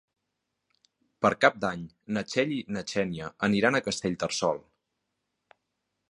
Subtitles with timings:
[1.25, 1.83] Per Cap d'Any
[2.15, 4.63] na Txell i na Xènia aniran a Castellterçol.